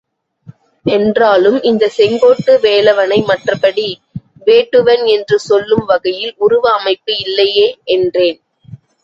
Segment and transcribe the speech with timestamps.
[0.85, 3.85] என்றாலும் இந்த செங்கோட்டு வேலவனை மற்றபடி
[4.45, 8.41] வேட்டுவன் என்று சொல்லும் வகையில் உருவ அமைப்பு இல்லையே என்றேன்.